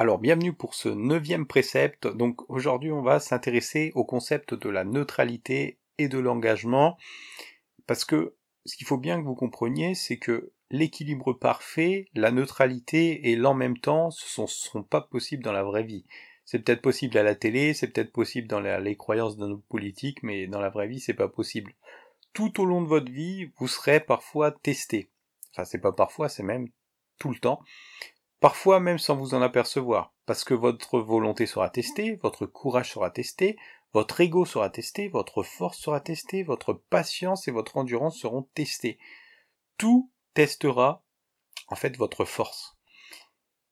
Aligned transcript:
Alors, 0.00 0.20
bienvenue 0.20 0.52
pour 0.52 0.74
ce 0.74 0.88
neuvième 0.88 1.44
précepte. 1.44 2.06
Donc, 2.06 2.48
aujourd'hui, 2.48 2.92
on 2.92 3.02
va 3.02 3.18
s'intéresser 3.18 3.90
au 3.96 4.04
concept 4.04 4.54
de 4.54 4.68
la 4.68 4.84
neutralité 4.84 5.80
et 5.98 6.06
de 6.06 6.20
l'engagement. 6.20 6.96
Parce 7.88 8.04
que 8.04 8.36
ce 8.64 8.76
qu'il 8.76 8.86
faut 8.86 8.96
bien 8.96 9.20
que 9.20 9.26
vous 9.26 9.34
compreniez, 9.34 9.96
c'est 9.96 10.18
que 10.18 10.52
l'équilibre 10.70 11.32
parfait, 11.32 12.06
la 12.14 12.30
neutralité 12.30 13.28
et 13.28 13.34
l'en 13.34 13.54
même 13.54 13.76
temps, 13.76 14.12
ce 14.12 14.42
ne 14.42 14.46
sont 14.46 14.84
pas 14.84 15.00
possibles 15.00 15.42
dans 15.42 15.50
la 15.50 15.64
vraie 15.64 15.82
vie. 15.82 16.04
C'est 16.44 16.60
peut-être 16.60 16.80
possible 16.80 17.18
à 17.18 17.24
la 17.24 17.34
télé, 17.34 17.74
c'est 17.74 17.88
peut-être 17.88 18.12
possible 18.12 18.46
dans 18.46 18.60
les 18.60 18.96
croyances 18.96 19.36
de 19.36 19.48
nos 19.48 19.58
politiques, 19.58 20.22
mais 20.22 20.46
dans 20.46 20.60
la 20.60 20.70
vraie 20.70 20.86
vie, 20.86 21.00
c'est 21.00 21.12
pas 21.12 21.26
possible. 21.26 21.74
Tout 22.34 22.60
au 22.60 22.66
long 22.66 22.82
de 22.82 22.86
votre 22.86 23.10
vie, 23.10 23.50
vous 23.56 23.66
serez 23.66 23.98
parfois 23.98 24.52
testé. 24.52 25.10
Enfin, 25.50 25.64
c'est 25.64 25.80
pas 25.80 25.90
parfois, 25.90 26.28
c'est 26.28 26.44
même 26.44 26.68
tout 27.18 27.30
le 27.30 27.38
temps 27.40 27.64
parfois 28.40 28.80
même 28.80 28.98
sans 28.98 29.16
vous 29.16 29.34
en 29.34 29.42
apercevoir, 29.42 30.12
parce 30.26 30.44
que 30.44 30.54
votre 30.54 31.00
volonté 31.00 31.46
sera 31.46 31.70
testée, 31.70 32.16
votre 32.22 32.46
courage 32.46 32.92
sera 32.92 33.10
testé, 33.10 33.56
votre 33.92 34.20
ego 34.20 34.44
sera 34.44 34.70
testé, 34.70 35.08
votre 35.08 35.42
force 35.42 35.78
sera 35.78 36.00
testée, 36.00 36.42
votre 36.42 36.72
patience 36.74 37.48
et 37.48 37.50
votre 37.50 37.76
endurance 37.76 38.18
seront 38.18 38.42
testées. 38.54 38.98
Tout 39.78 40.10
testera 40.34 41.02
en 41.68 41.76
fait 41.76 41.96
votre 41.96 42.24
force. 42.24 42.76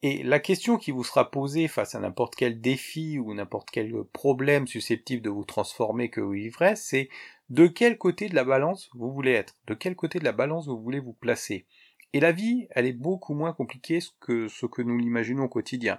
Et 0.03 0.23
la 0.23 0.41
question 0.41 0.77
qui 0.77 0.91
vous 0.91 1.05
sera 1.05 1.31
posée 1.31 1.69
face 1.69 1.95
à 1.95 2.01
n'importe 2.01 2.37
quel 2.37 2.61
défi 2.61 3.19
ou 3.19 3.35
n'importe 3.35 3.71
quel 3.71 3.93
problème 4.13 4.67
susceptible 4.67 5.23
de 5.23 5.31
vous 5.31 5.45
transformer 5.45 6.11
que 6.11 6.21
vous 6.21 6.33
vivrez, 6.33 6.77
c'est 6.77 7.09
de 7.49 7.67
quel 7.67 7.97
côté 7.99 8.29
de 8.29 8.35
la 8.35 8.45
balance 8.45 8.91
vous 8.95 9.11
voulez 9.11 9.33
être, 9.33 9.57
de 9.67 9.75
quel 9.75 9.97
côté 9.97 10.19
de 10.19 10.25
la 10.25 10.33
balance 10.33 10.67
vous 10.67 10.81
voulez 10.81 11.01
vous 11.01 11.15
placer? 11.15 11.67
Et 12.17 12.21
la 12.21 12.33
vie, 12.33 12.67
elle 12.71 12.87
est 12.87 12.95
beaucoup 12.95 13.35
moins 13.35 13.53
compliquée 13.53 13.99
que 14.21 14.49
ce 14.49 14.65
que 14.65 14.81
nous 14.81 14.97
l'imaginons 14.97 15.45
au 15.45 15.49
quotidien. 15.51 15.99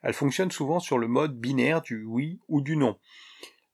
Elle 0.00 0.14
fonctionne 0.14 0.50
souvent 0.50 0.80
sur 0.80 0.96
le 0.96 1.08
mode 1.08 1.38
binaire 1.38 1.82
du 1.82 2.04
oui 2.04 2.40
ou 2.48 2.62
du 2.62 2.74
non. 2.74 2.98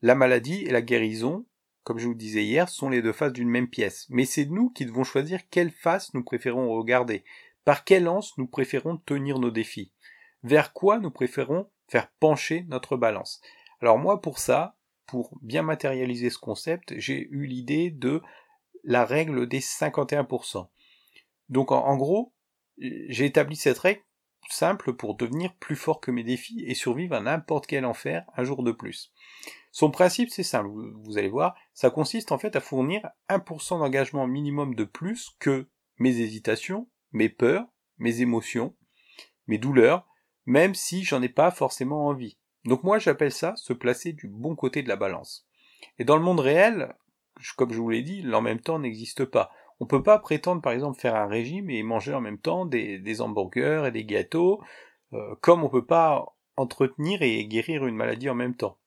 La 0.02 0.16
maladie 0.16 0.64
et 0.64 0.72
la 0.72 0.82
guérison, 0.82 1.46
comme 1.84 2.00
je 2.00 2.08
vous 2.08 2.16
disais 2.16 2.42
hier, 2.42 2.68
sont 2.68 2.88
les 2.88 3.00
deux 3.00 3.12
faces 3.12 3.32
d'une 3.32 3.48
même 3.48 3.68
pièce. 3.68 4.08
Mais 4.10 4.24
c'est 4.24 4.46
nous 4.46 4.70
qui 4.70 4.86
devons 4.86 5.04
choisir 5.04 5.48
quelle 5.50 5.70
face 5.70 6.12
nous 6.14 6.24
préférons 6.24 6.76
regarder, 6.76 7.22
par 7.64 7.84
quelle 7.84 8.08
anse 8.08 8.36
nous 8.38 8.48
préférons 8.48 8.96
tenir 8.96 9.38
nos 9.38 9.52
défis, 9.52 9.92
vers 10.42 10.72
quoi 10.72 10.98
nous 10.98 11.12
préférons 11.12 11.70
faire 11.86 12.10
pencher 12.18 12.66
notre 12.70 12.96
balance. 12.96 13.40
Alors 13.80 13.98
moi, 13.98 14.20
pour 14.20 14.40
ça, 14.40 14.74
pour 15.06 15.38
bien 15.42 15.62
matérialiser 15.62 16.30
ce 16.30 16.38
concept, 16.38 16.92
j'ai 16.96 17.28
eu 17.30 17.46
l'idée 17.46 17.92
de 17.92 18.20
la 18.82 19.04
règle 19.04 19.46
des 19.46 19.60
51%. 19.60 20.66
Donc 21.48 21.72
en, 21.72 21.96
gros, 21.96 22.34
j'ai 22.78 23.26
établi 23.26 23.56
cette 23.56 23.78
règle 23.78 24.02
simple 24.50 24.92
pour 24.94 25.16
devenir 25.16 25.54
plus 25.54 25.76
fort 25.76 26.00
que 26.00 26.10
mes 26.10 26.22
défis 26.22 26.64
et 26.66 26.74
survivre 26.74 27.14
à 27.14 27.20
n'importe 27.20 27.66
quel 27.66 27.84
enfer 27.84 28.24
un 28.36 28.44
jour 28.44 28.62
de 28.62 28.72
plus. 28.72 29.12
Son 29.72 29.90
principe 29.90 30.30
c'est 30.30 30.42
simple, 30.42 30.68
vous, 30.68 31.18
allez 31.18 31.28
voir, 31.28 31.56
ça 31.72 31.90
consiste 31.90 32.30
en 32.30 32.38
fait 32.38 32.54
à 32.54 32.60
fournir 32.60 33.08
1% 33.28 33.78
d'engagement 33.78 34.26
minimum 34.26 34.74
de 34.74 34.84
plus 34.84 35.30
que 35.38 35.68
mes 35.98 36.20
hésitations, 36.20 36.88
mes 37.12 37.28
peurs, 37.28 37.66
mes 37.98 38.20
émotions, 38.20 38.76
mes 39.46 39.58
douleurs, 39.58 40.06
même 40.46 40.74
si 40.74 41.04
j'en 41.04 41.22
ai 41.22 41.28
pas 41.28 41.50
forcément 41.50 42.06
envie. 42.06 42.38
Donc 42.64 42.82
moi 42.82 42.98
j'appelle 42.98 43.32
ça 43.32 43.56
se 43.56 43.72
placer 43.72 44.12
du 44.12 44.28
bon 44.28 44.54
côté 44.54 44.82
de 44.82 44.88
la 44.88 44.96
balance. 44.96 45.46
Et 45.98 46.04
dans 46.04 46.16
le 46.16 46.22
monde 46.22 46.40
réel, 46.40 46.94
comme 47.56 47.72
je 47.72 47.78
vous 47.78 47.90
l'ai 47.90 48.02
dit, 48.02 48.22
l'en 48.22 48.40
même 48.40 48.60
temps 48.60 48.78
n'existe 48.78 49.24
pas. 49.24 49.50
On 49.80 49.86
peut 49.86 50.02
pas 50.02 50.18
prétendre 50.18 50.62
par 50.62 50.72
exemple 50.72 51.00
faire 51.00 51.16
un 51.16 51.26
régime 51.26 51.70
et 51.70 51.82
manger 51.82 52.14
en 52.14 52.20
même 52.20 52.38
temps 52.38 52.64
des, 52.64 53.20
hamburgers 53.20 53.84
et 53.86 53.90
des 53.90 54.04
gâteaux, 54.04 54.62
euh, 55.12 55.34
comme 55.40 55.64
on 55.64 55.68
peut 55.68 55.84
pas 55.84 56.36
entretenir 56.56 57.22
et 57.22 57.44
guérir 57.46 57.86
une 57.86 57.96
maladie 57.96 58.30
en 58.30 58.34
même 58.34 58.54
temps, 58.54 58.78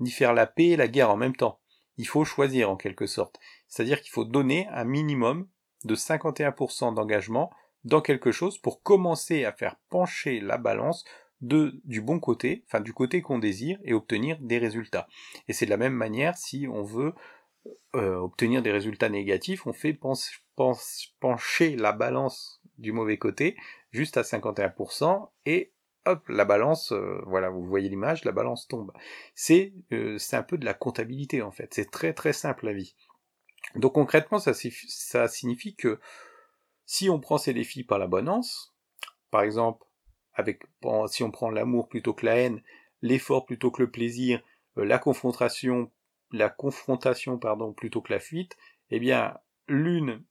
ni 0.00 0.10
faire 0.10 0.34
la 0.34 0.46
paix 0.46 0.68
et 0.68 0.76
la 0.76 0.88
guerre 0.88 1.10
en 1.10 1.16
même 1.16 1.36
temps. 1.36 1.60
Il 1.96 2.06
faut 2.06 2.24
choisir 2.24 2.70
en 2.70 2.76
quelque 2.76 3.06
sorte. 3.06 3.38
C'est-à-dire 3.68 4.00
qu'il 4.02 4.10
faut 4.10 4.24
donner 4.24 4.66
un 4.68 4.84
minimum 4.84 5.48
de 5.84 5.94
51% 5.94 6.94
d'engagement 6.94 7.50
dans 7.84 8.00
quelque 8.00 8.32
chose 8.32 8.58
pour 8.58 8.82
commencer 8.82 9.44
à 9.44 9.52
faire 9.52 9.76
pencher 9.90 10.40
la 10.40 10.58
balance 10.58 11.04
du 11.40 12.00
bon 12.00 12.20
côté, 12.20 12.64
enfin 12.66 12.80
du 12.80 12.92
côté 12.92 13.20
qu'on 13.20 13.38
désire 13.38 13.78
et 13.84 13.92
obtenir 13.92 14.38
des 14.40 14.58
résultats. 14.58 15.06
Et 15.46 15.52
c'est 15.52 15.66
de 15.66 15.70
la 15.70 15.76
même 15.76 15.92
manière 15.92 16.36
si 16.36 16.66
on 16.70 16.82
veut 16.82 17.14
euh, 17.94 18.16
obtenir 18.16 18.62
des 18.62 18.72
résultats 18.72 19.08
négatifs, 19.08 19.66
on 19.66 19.72
fait 19.72 19.98
pencher 21.20 21.76
la 21.76 21.92
balance 21.92 22.60
du 22.78 22.92
mauvais 22.92 23.18
côté 23.18 23.56
juste 23.92 24.16
à 24.16 24.22
51% 24.22 25.30
et 25.46 25.72
hop, 26.04 26.28
la 26.28 26.44
balance, 26.44 26.92
euh, 26.92 27.22
voilà, 27.26 27.50
vous 27.50 27.64
voyez 27.64 27.88
l'image, 27.88 28.24
la 28.24 28.32
balance 28.32 28.66
tombe. 28.68 28.92
C'est 29.34 29.72
euh, 29.92 30.18
c'est 30.18 30.36
un 30.36 30.42
peu 30.42 30.58
de 30.58 30.64
la 30.64 30.74
comptabilité 30.74 31.40
en 31.40 31.50
fait, 31.50 31.72
c'est 31.72 31.90
très 31.90 32.12
très 32.12 32.32
simple 32.32 32.66
la 32.66 32.72
vie. 32.72 32.94
Donc 33.76 33.94
concrètement, 33.94 34.38
ça, 34.38 34.52
ça 34.52 35.28
signifie 35.28 35.74
que 35.74 36.00
si 36.84 37.08
on 37.08 37.20
prend 37.20 37.38
ces 37.38 37.54
défis 37.54 37.84
par 37.84 37.98
la 37.98 38.06
bonne 38.06 38.28
anse, 38.28 38.74
par 39.30 39.42
exemple, 39.42 39.86
avec 40.34 40.64
si 41.08 41.22
on 41.22 41.30
prend 41.30 41.48
l'amour 41.48 41.88
plutôt 41.88 42.12
que 42.12 42.26
la 42.26 42.36
haine, 42.36 42.62
l'effort 43.00 43.46
plutôt 43.46 43.70
que 43.70 43.82
le 43.82 43.90
plaisir, 43.90 44.42
la 44.76 44.98
confrontation 44.98 45.90
la 46.34 46.48
confrontation 46.48 47.38
pardon, 47.38 47.72
plutôt 47.72 48.02
que 48.02 48.12
la 48.12 48.20
fuite, 48.20 48.56
eh 48.90 48.98
bien, 48.98 49.38
l'une 49.68 50.22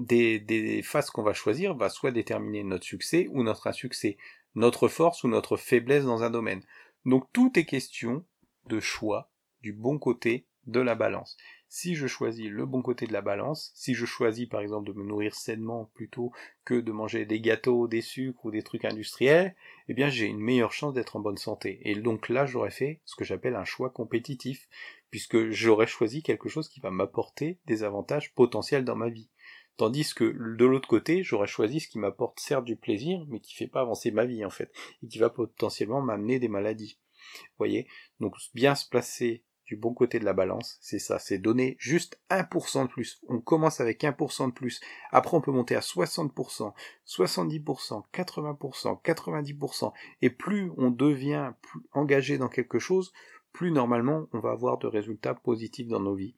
des, 0.00 0.38
des 0.38 0.82
faces 0.82 1.10
qu'on 1.10 1.22
va 1.22 1.34
choisir 1.34 1.74
va 1.74 1.88
soit 1.88 2.12
déterminer 2.12 2.62
notre 2.62 2.84
succès 2.84 3.28
ou 3.30 3.42
notre 3.42 3.66
insuccès, 3.66 4.16
notre 4.54 4.88
force 4.88 5.24
ou 5.24 5.28
notre 5.28 5.56
faiblesse 5.56 6.04
dans 6.04 6.22
un 6.22 6.30
domaine. 6.30 6.62
Donc 7.04 7.24
tout 7.32 7.58
est 7.58 7.64
question 7.64 8.24
de 8.66 8.80
choix 8.80 9.30
du 9.62 9.72
bon 9.72 9.98
côté 9.98 10.46
de 10.66 10.80
la 10.80 10.94
balance. 10.94 11.36
Si 11.68 11.94
je 11.94 12.06
choisis 12.06 12.50
le 12.50 12.66
bon 12.66 12.82
côté 12.82 13.06
de 13.06 13.12
la 13.12 13.22
balance, 13.22 13.72
si 13.74 13.94
je 13.94 14.04
choisis 14.04 14.46
par 14.46 14.60
exemple 14.60 14.86
de 14.86 14.92
me 14.92 15.04
nourrir 15.04 15.34
sainement 15.34 15.90
plutôt 15.94 16.30
que 16.64 16.74
de 16.74 16.92
manger 16.92 17.24
des 17.24 17.40
gâteaux, 17.40 17.88
des 17.88 18.02
sucres 18.02 18.44
ou 18.44 18.50
des 18.50 18.62
trucs 18.62 18.84
industriels, 18.84 19.56
eh 19.88 19.94
bien 19.94 20.08
j'ai 20.08 20.26
une 20.26 20.38
meilleure 20.38 20.72
chance 20.72 20.92
d'être 20.92 21.16
en 21.16 21.20
bonne 21.20 21.38
santé. 21.38 21.80
Et 21.82 21.94
donc 21.94 22.28
là 22.28 22.44
j'aurais 22.44 22.70
fait 22.70 23.00
ce 23.06 23.16
que 23.16 23.24
j'appelle 23.24 23.56
un 23.56 23.64
choix 23.64 23.90
compétitif, 23.90 24.68
puisque 25.12 25.50
j'aurais 25.50 25.86
choisi 25.86 26.22
quelque 26.22 26.48
chose 26.48 26.68
qui 26.68 26.80
va 26.80 26.90
m'apporter 26.90 27.60
des 27.66 27.84
avantages 27.84 28.34
potentiels 28.34 28.84
dans 28.84 28.96
ma 28.96 29.10
vie. 29.10 29.30
Tandis 29.76 30.14
que 30.14 30.24
de 30.24 30.64
l'autre 30.64 30.88
côté, 30.88 31.22
j'aurais 31.22 31.46
choisi 31.46 31.80
ce 31.80 31.88
qui 31.88 31.98
m'apporte 31.98 32.40
certes 32.40 32.64
du 32.64 32.76
plaisir, 32.76 33.24
mais 33.28 33.38
qui 33.38 33.54
fait 33.54 33.68
pas 33.68 33.82
avancer 33.82 34.10
ma 34.10 34.24
vie 34.24 34.44
en 34.44 34.50
fait, 34.50 34.72
et 35.02 35.08
qui 35.08 35.18
va 35.18 35.28
potentiellement 35.28 36.00
m'amener 36.00 36.38
des 36.38 36.48
maladies. 36.48 36.98
Vous 37.34 37.58
voyez? 37.58 37.86
Donc 38.20 38.34
bien 38.54 38.74
se 38.74 38.88
placer 38.88 39.44
du 39.66 39.76
bon 39.76 39.92
côté 39.92 40.18
de 40.18 40.24
la 40.24 40.32
balance, 40.32 40.78
c'est 40.80 40.98
ça, 40.98 41.18
c'est 41.18 41.38
donner 41.38 41.76
juste 41.78 42.20
1% 42.30 42.84
de 42.84 42.88
plus. 42.88 43.20
On 43.28 43.40
commence 43.40 43.80
avec 43.80 44.02
1% 44.02 44.48
de 44.48 44.52
plus. 44.52 44.80
Après, 45.10 45.36
on 45.36 45.40
peut 45.40 45.52
monter 45.52 45.76
à 45.76 45.80
60%, 45.80 46.72
70%, 47.06 48.02
80%, 48.12 49.02
90%. 49.02 49.92
Et 50.20 50.30
plus 50.30 50.72
on 50.78 50.90
devient 50.90 51.52
engagé 51.92 52.38
dans 52.38 52.48
quelque 52.48 52.78
chose, 52.78 53.12
plus 53.52 53.70
normalement 53.70 54.28
on 54.32 54.38
va 54.38 54.50
avoir 54.50 54.78
de 54.78 54.86
résultats 54.86 55.34
positifs 55.34 55.88
dans 55.88 56.00
nos 56.00 56.14
vies. 56.14 56.34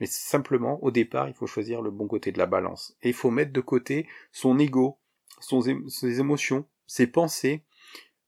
Mais 0.00 0.06
simplement, 0.06 0.82
au 0.82 0.90
départ, 0.90 1.28
il 1.28 1.34
faut 1.34 1.46
choisir 1.46 1.82
le 1.82 1.90
bon 1.90 2.08
côté 2.08 2.32
de 2.32 2.38
la 2.38 2.46
balance. 2.46 2.96
Et 3.02 3.08
il 3.08 3.14
faut 3.14 3.30
mettre 3.30 3.52
de 3.52 3.60
côté 3.60 4.08
son 4.32 4.58
ego, 4.58 4.98
ses 5.40 6.20
émotions, 6.20 6.66
ses 6.86 7.06
pensées. 7.06 7.64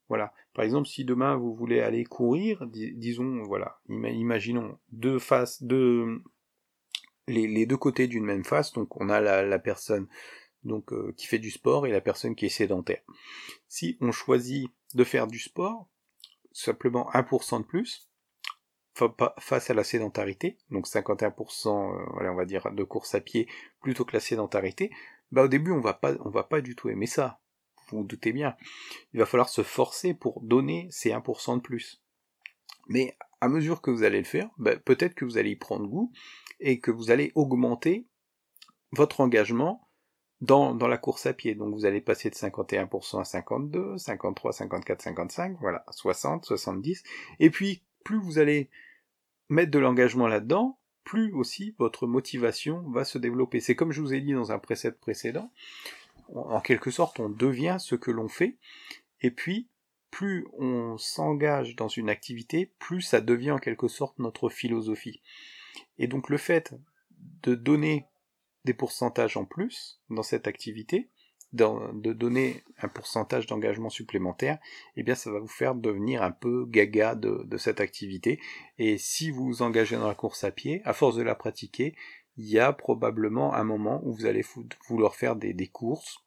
Voilà. 0.07 0.33
Par 0.53 0.63
exemple, 0.63 0.87
si 0.87 1.03
demain 1.03 1.35
vous 1.35 1.55
voulez 1.55 1.79
aller 1.79 2.03
courir, 2.03 2.67
disons, 2.67 3.41
voilà, 3.43 3.79
imaginons 3.89 4.77
deux 4.91 5.17
faces, 5.17 5.63
les, 7.27 7.65
deux 7.65 7.77
côtés 7.77 8.07
d'une 8.07 8.25
même 8.25 8.43
face. 8.43 8.71
Donc, 8.73 8.99
on 9.01 9.09
a 9.09 9.19
la, 9.19 9.59
personne 9.59 10.07
donc 10.63 10.93
euh, 10.93 11.13
qui 11.17 11.25
fait 11.25 11.39
du 11.39 11.49
sport 11.49 11.87
et 11.87 11.91
la 11.91 12.01
personne 12.01 12.35
qui 12.35 12.45
est 12.45 12.49
sédentaire. 12.49 13.01
Si 13.67 13.97
on 13.99 14.11
choisit 14.11 14.69
de 14.93 15.03
faire 15.03 15.25
du 15.25 15.39
sport, 15.39 15.89
simplement 16.51 17.09
1% 17.13 17.61
de 17.61 17.65
plus, 17.65 18.07
face 19.39 19.69
à 19.69 19.73
la 19.73 19.83
sédentarité, 19.83 20.57
donc 20.69 20.87
51%, 20.87 21.67
euh, 21.67 22.05
voilà, 22.13 22.31
on 22.31 22.35
va 22.35 22.45
dire, 22.45 22.71
de 22.71 22.83
course 22.83 23.15
à 23.15 23.21
pied 23.21 23.47
plutôt 23.81 24.05
que 24.05 24.13
la 24.13 24.19
sédentarité, 24.19 24.91
bah 25.31 25.43
au 25.43 25.47
début 25.47 25.71
on 25.71 25.81
va 25.81 25.93
pas, 25.93 26.13
on 26.23 26.29
va 26.29 26.43
pas 26.43 26.61
du 26.61 26.75
tout 26.75 26.89
aimer 26.89 27.07
ça. 27.07 27.39
Vous 27.89 27.99
vous 27.99 28.03
doutez 28.03 28.31
bien. 28.31 28.55
Il 29.13 29.19
va 29.19 29.25
falloir 29.25 29.49
se 29.49 29.63
forcer 29.63 30.13
pour 30.13 30.41
donner 30.41 30.87
ces 30.91 31.09
1% 31.09 31.57
de 31.57 31.61
plus. 31.61 32.01
Mais 32.87 33.17
à 33.41 33.49
mesure 33.49 33.81
que 33.81 33.91
vous 33.91 34.03
allez 34.03 34.19
le 34.19 34.25
faire, 34.25 34.49
bah, 34.57 34.75
peut-être 34.77 35.15
que 35.15 35.25
vous 35.25 35.37
allez 35.37 35.51
y 35.51 35.55
prendre 35.55 35.87
goût 35.87 36.11
et 36.59 36.79
que 36.79 36.91
vous 36.91 37.11
allez 37.11 37.31
augmenter 37.35 38.07
votre 38.91 39.21
engagement 39.21 39.89
dans, 40.41 40.75
dans 40.75 40.87
la 40.87 40.97
course 40.97 41.25
à 41.25 41.33
pied. 41.33 41.55
Donc 41.55 41.73
vous 41.73 41.85
allez 41.85 42.01
passer 42.01 42.29
de 42.29 42.35
51% 42.35 43.21
à 43.21 43.25
52, 43.25 43.97
53, 43.97 44.51
54, 44.53 45.01
55, 45.01 45.57
voilà, 45.59 45.83
60, 45.89 46.45
70. 46.45 47.03
Et 47.39 47.49
puis 47.49 47.83
plus 48.03 48.17
vous 48.17 48.39
allez 48.39 48.69
mettre 49.49 49.71
de 49.71 49.79
l'engagement 49.79 50.27
là-dedans, 50.27 50.79
plus 51.03 51.33
aussi 51.33 51.75
votre 51.77 52.07
motivation 52.07 52.81
va 52.89 53.03
se 53.03 53.17
développer. 53.17 53.59
C'est 53.59 53.75
comme 53.75 53.91
je 53.91 54.01
vous 54.01 54.13
ai 54.13 54.21
dit 54.21 54.33
dans 54.33 54.51
un 54.51 54.59
précédent 54.59 54.97
précédent, 55.01 55.51
en 56.33 56.61
quelque 56.61 56.91
sorte 56.91 57.19
on 57.19 57.29
devient 57.29 57.77
ce 57.79 57.95
que 57.95 58.11
l'on 58.11 58.29
fait, 58.29 58.57
et 59.21 59.31
puis 59.31 59.67
plus 60.11 60.45
on 60.53 60.97
s'engage 60.97 61.75
dans 61.75 61.87
une 61.87 62.09
activité, 62.09 62.71
plus 62.79 63.01
ça 63.01 63.19
devient 63.19 63.51
en 63.51 63.57
quelque 63.57 63.87
sorte 63.87 64.19
notre 64.19 64.49
philosophie. 64.49 65.21
Et 65.97 66.07
donc 66.07 66.29
le 66.29 66.37
fait 66.37 66.73
de 67.41 67.55
donner 67.55 68.05
des 68.65 68.73
pourcentages 68.73 69.37
en 69.37 69.45
plus 69.45 69.99
dans 70.09 70.23
cette 70.23 70.47
activité, 70.47 71.09
de 71.53 72.13
donner 72.13 72.63
un 72.81 72.87
pourcentage 72.87 73.45
d'engagement 73.45 73.89
supplémentaire, 73.89 74.57
eh 74.95 75.03
bien 75.03 75.15
ça 75.15 75.31
va 75.31 75.39
vous 75.39 75.47
faire 75.47 75.75
devenir 75.75 76.23
un 76.23 76.31
peu 76.31 76.65
gaga 76.65 77.15
de, 77.15 77.57
cette 77.57 77.79
activité. 77.79 78.39
Et 78.79 78.97
si 78.97 79.29
vous 79.29 79.45
vous 79.45 79.61
engagez 79.61 79.95
dans 79.95 80.07
la 80.07 80.15
course 80.15 80.43
à 80.43 80.51
pied, 80.51 80.81
à 80.83 80.93
force 80.93 81.15
de 81.15 81.21
la 81.21 81.35
pratiquer, 81.35 81.95
il 82.37 82.45
y 82.45 82.59
a 82.59 82.73
probablement 82.73 83.53
un 83.53 83.63
moment 83.63 84.01
où 84.03 84.13
vous 84.13 84.25
allez 84.25 84.43
vouloir 84.87 85.15
faire 85.15 85.35
des, 85.35 85.67
courses, 85.67 86.23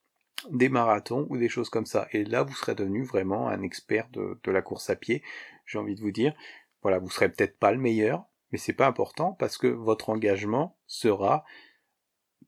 des 0.51 0.69
marathons 0.69 1.27
ou 1.29 1.37
des 1.37 1.49
choses 1.49 1.71
comme 1.71 1.87
ça. 1.87 2.07
Et 2.13 2.25
là, 2.25 2.45
vous 2.45 2.55
serez 2.55 2.77
devenu 2.77 3.03
vraiment 3.03 3.49
un 3.49 3.63
expert 3.63 4.09
de, 4.11 4.39
de 4.43 4.51
la 4.53 4.63
course 4.63 4.89
à 4.91 4.97
pied, 4.97 5.23
j'ai 5.67 5.79
envie 5.79 5.97
de 5.97 6.01
vous 6.01 6.13
dire. 6.13 6.35
Voilà, 6.83 7.01
vous 7.01 7.11
serez 7.11 7.29
peut-être 7.29 7.59
pas 7.59 7.73
le 7.73 7.79
meilleur, 7.79 8.25
mais 8.53 8.59
c'est 8.59 8.73
pas 8.73 8.87
important 8.87 9.33
parce 9.33 9.59
que 9.59 9.67
votre 9.67 10.09
engagement 10.09 10.77
sera 10.87 11.45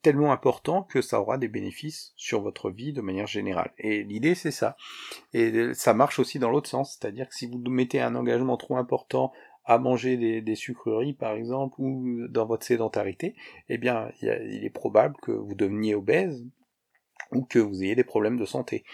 tellement 0.03 0.33
important 0.33 0.83
que 0.83 1.01
ça 1.01 1.21
aura 1.21 1.39
des 1.39 1.49
bénéfices 1.49 2.13
sur 2.17 2.41
votre 2.41 2.71
vie 2.71 2.93
de 2.93 3.01
manière 3.01 3.27
générale. 3.27 3.73
Et 3.79 4.05
l'idée 4.05 4.35
c'est 4.35 4.51
ça. 4.51 4.77
Et 5.33 5.75
ça 5.75 5.95
marche 5.95 6.19
aussi 6.19 6.39
dans 6.39 6.51
l'autre 6.51 6.69
sens, 6.69 6.97
c'est-à-dire 6.99 7.29
que 7.29 7.35
si 7.35 7.47
vous 7.47 7.59
mettez 7.69 8.01
un 8.01 8.15
engagement 8.15 8.57
trop 8.57 8.77
important 8.77 9.33
à 9.65 9.79
manger 9.79 10.41
des, 10.41 10.55
sucreries 10.55 11.13
par 11.13 11.35
exemple 11.35 11.75
ou 11.79 12.27
dans 12.29 12.47
votre 12.47 12.65
sédentarité, 12.65 13.35
eh 13.69 13.77
bien 13.77 14.11
il 14.23 14.65
est 14.65 14.71
probable 14.71 15.17
que 15.21 15.33
vous 15.33 15.55
deveniez 15.55 15.95
obèse 15.95 16.47
ou 17.33 17.45
que 17.45 17.59
vous 17.59 17.83
ayez 17.83 17.95
des 17.95 18.05
problèmes 18.05 18.39
de 18.39 18.47
santé 18.47 18.85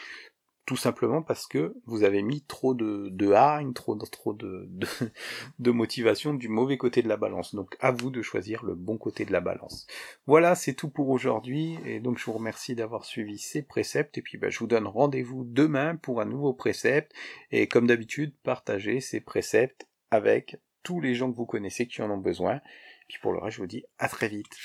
tout 0.66 0.76
simplement 0.76 1.22
parce 1.22 1.46
que 1.46 1.76
vous 1.86 2.04
avez 2.04 2.22
mis 2.22 2.42
trop 2.42 2.74
de, 2.74 3.08
de 3.10 3.32
hargne, 3.32 3.72
trop, 3.74 3.96
trop 3.96 4.32
de, 4.32 4.66
de, 4.70 4.86
de, 5.58 5.70
motivation 5.70 6.32
du 6.32 6.48
mauvais 6.48 6.78
côté 6.78 7.02
de 7.02 7.08
la 7.08 7.16
balance. 7.16 7.54
Donc 7.54 7.76
à 7.80 7.90
vous 7.90 8.10
de 8.10 8.22
choisir 8.22 8.64
le 8.64 8.74
bon 8.74 8.96
côté 8.96 9.24
de 9.24 9.32
la 9.32 9.40
balance. 9.40 9.86
Voilà, 10.26 10.54
c'est 10.54 10.74
tout 10.74 10.88
pour 10.88 11.10
aujourd'hui, 11.10 11.78
et 11.84 12.00
donc 12.00 12.18
je 12.18 12.24
vous 12.24 12.32
remercie 12.32 12.74
d'avoir 12.74 13.04
suivi 13.04 13.38
ces 13.38 13.62
préceptes, 13.62 14.16
et 14.16 14.22
puis 14.22 14.38
bah, 14.38 14.48
je 14.48 14.58
vous 14.58 14.66
donne 14.66 14.86
rendez-vous 14.86 15.44
demain 15.44 15.96
pour 15.96 16.20
un 16.20 16.26
nouveau 16.26 16.54
précepte, 16.54 17.12
et 17.50 17.68
comme 17.68 17.86
d'habitude, 17.86 18.34
partagez 18.42 19.00
ces 19.00 19.20
préceptes 19.20 19.86
avec 20.10 20.58
tous 20.82 21.00
les 21.00 21.14
gens 21.14 21.30
que 21.30 21.36
vous 21.36 21.46
connaissez 21.46 21.86
qui 21.86 22.00
en 22.02 22.10
ont 22.10 22.18
besoin. 22.18 22.56
Et 22.56 23.06
puis 23.08 23.18
pour 23.20 23.32
le 23.32 23.38
reste, 23.38 23.56
je 23.56 23.62
vous 23.62 23.66
dis 23.66 23.84
à 23.98 24.08
très 24.08 24.28
vite. 24.28 24.56